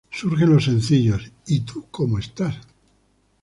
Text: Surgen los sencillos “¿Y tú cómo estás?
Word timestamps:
Surgen 0.09 0.49
los 0.51 0.63
sencillos 0.65 1.31
“¿Y 1.45 1.59
tú 1.59 1.85
cómo 1.91 2.17
estás? 2.17 2.55